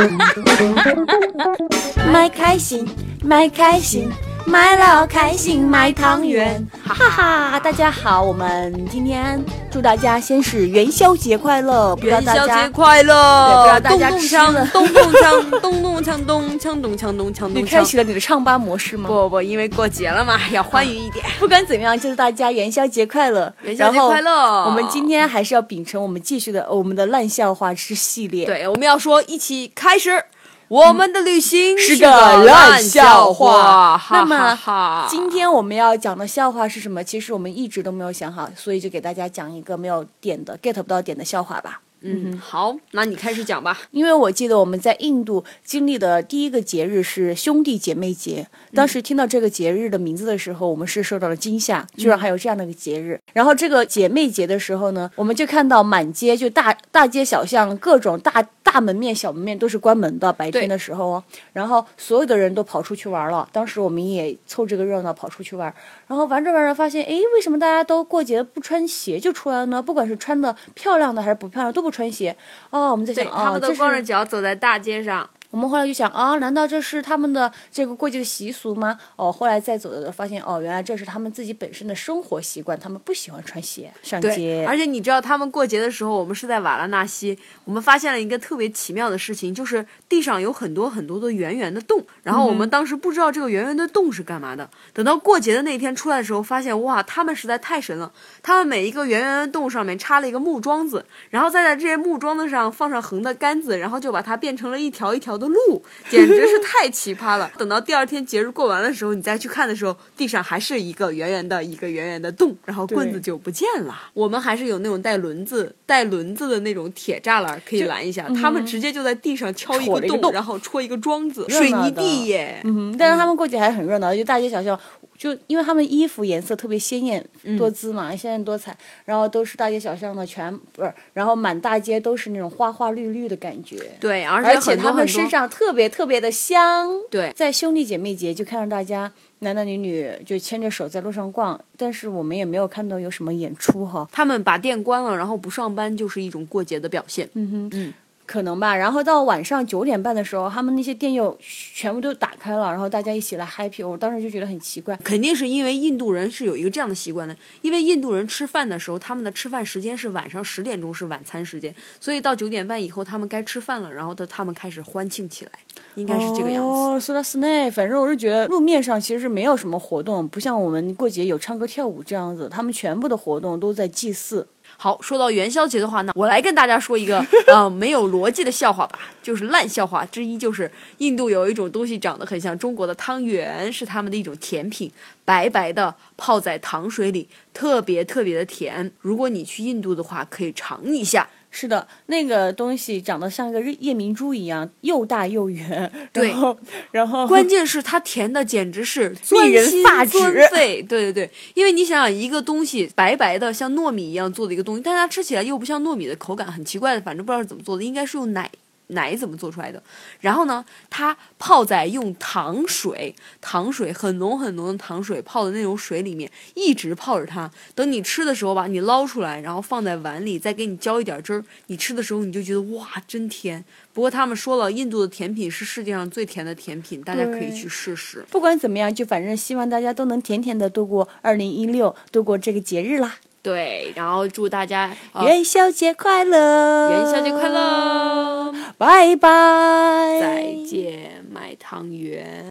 [2.12, 2.84] 买开心，
[3.22, 4.10] 买开心，
[4.46, 7.60] 买了开心买汤圆，哈哈哈！
[7.60, 13.80] 大家好，我们今天祝大家先是元宵节快乐，不知道元宵节快乐！
[13.80, 17.62] 咚咚锵，咚咚锵，咚咚锵，咚锵咚锵咚锵咚你。
[17.62, 19.08] 开启了你的唱吧模式吗？
[19.08, 21.24] 不不，因为过节了嘛， 要欢愉一点。
[21.38, 30.24] 不管怎么样，就是大家元宵节快乐，元宵节快乐我们今天还是要秉承我们继续的我们的烂笑话之系列。，对，我们要说一起开始。
[30.70, 37.02] 我们的旅行是个个烂笑笑话那么哈哈今天我们要讲的笑话是什么？
[37.02, 41.80] 其实我们一直都没有想好，所以就给大家讲一个没有点的 get 不到点的笑话吧。
[42.02, 43.78] 嗯，好，那你开始讲吧。
[43.90, 53.20] 因为我记得我们在印度经历的第一个节日是兄弟姐妹节，当时听到这个节日的名字的时候，我们是受到了惊吓，居然还有这样的一个节日。
[53.32, 63.48] 然后这个姐妹节的时候呢，我们就看到满街就大大街小巷各种大大门面小门面都是关门的，白天的时候哦，然后所有的人都跑出去玩了。
[63.52, 65.72] 当时我们也凑这个热闹跑出去玩，
[66.06, 69.82] 然后玩着玩着发现，哎，为什么大家都过节不穿鞋就出来了呢？
[69.82, 72.36] 不管是穿的漂亮的还是不漂亮，都不穿鞋。
[72.70, 75.28] 哦，我们在对想，哦，他们都光着脚走在大街上。
[75.50, 78.98] 我们后来就想啊，难道这是他们的这个过节的习俗吗？
[79.16, 84.64] 哦，后来再走的发现，哦，原来这是他们自己本身的生活习惯，他们不喜欢穿鞋上，街。
[84.68, 94.70] 而且你知道他们过节的时候，我们是在瓦拉纳西，我们发现了一个特别奇妙的事情，就是地上有很多很多的圆圆的洞，然后我们当时不知道这个圆圆的洞是干嘛的。
[94.92, 107.50] 等到过节的那天出来的时候，发现哇，他们实在太神了，他们每一个圆圆的洞上面插了一个木桩子，然后再在这些木桩子上放上横的杆子，然后就把它变成了一条一条的路，简直是太奇葩了。
[107.58, 113.98] 等到第二天节日过完的时候，你再去看的时候，地上还是一个圆圆的一个圆圆的洞，然后棍子就不见了。
[114.12, 122.60] 我们还是有那种带轮子、带轮子的那种铁栅栏可以拦一下，他们直接就在地上敲一个洞，然后戳一个桩子，水泥地耶。
[122.64, 124.78] 嗯，但是他们过节还是很热闹，就大街小巷，
[125.16, 133.76] 就因为他们衣服颜色特别鲜艳嗯多姿嘛，鲜艳多彩，然后都是大街小巷的全不是，然后满大街都是那种花花绿绿的感觉。
[134.00, 136.90] 对，而且他们身上特别特别的香。
[137.10, 144.08] 对在兄弟姐妹节就看到大家男男女女就牵着手在路上逛，但是我们也没有看到有什么演出哈。
[144.12, 147.28] 他们把店关了，然后不上班，就是一种过节的表现。
[147.34, 147.94] 嗯哼，嗯，
[148.30, 148.76] 可能吧。
[148.76, 153.84] 然后到晚上九点半的时候，他们那些店又全部都打开了，然后大家一起来 happy。
[153.84, 154.96] 我当时就觉得很奇怪。
[155.02, 165.50] 肯定是因为印度人是有一个这样的习惯的，因为印度人吃饭的时候，他们的吃饭时间是晚上十点钟是晚餐时间，所以到九点半以后他们该吃饭了，然后他他们开始欢庆起来，
[165.96, 166.70] 应该是这个样子。
[166.70, 174.46] 哦，说到 s n a 反正我是觉得路面上其实是没有什么活动，不像我们过节有唱歌跳舞这样子，他们全部的活动都在祭祀。
[174.82, 184.90] 好，说到元宵节的话呢，我来跟大家说一个 呃没有逻辑的笑话吧，就是烂笑话之一，就是印度有一种东西长得很像中国的汤圆，是他们的一种甜品，
[185.30, 188.90] 白白的泡在糖水里，特别特别的甜。
[188.98, 191.28] 如果你去印度的话，可以尝一下。
[191.52, 195.90] 是的，那个东西长得像一个日夜明珠一样，又大又圆。
[196.12, 196.58] 对然后，
[196.90, 200.18] 然后关键是它甜的简直是 令人发指。
[200.50, 208.50] 对对对，因为你想想，一个东西白白的像糯米一样做的一个东西，但它吃起来又不像糯米的口感，很奇怪的，反正不知道是怎么做的，应该是用奶。
[208.90, 209.82] 奶怎么做出来的？
[210.20, 217.50] 然后呢，它泡在用糖水，糖水很浓很浓的糖水泡的那种水里面，一直泡着它。
[217.74, 221.44] 等你吃的时候吧，你捞出来，然后放在碗里，再给你浇一点汁儿。
[221.66, 223.64] 你吃的时候你就觉得哇，真甜。
[223.92, 228.24] 不过他们说了，印度的甜品是世界上最甜的甜品，大家可以去试试。
[228.30, 233.16] 不管怎么样，就反正希望大家都能甜甜的度过二零一六，度过这个节日啦。
[233.42, 236.90] 对，然后祝大家、呃、元宵节快乐！
[236.90, 237.48] 元宵节快！
[237.48, 240.18] 乐，拜拜！
[240.20, 242.44] 再见，卖汤圆。